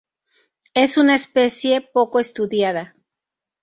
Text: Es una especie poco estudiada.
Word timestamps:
Es 0.73 0.97
una 0.97 1.13
especie 1.13 1.79
poco 1.93 2.19
estudiada. 2.19 2.95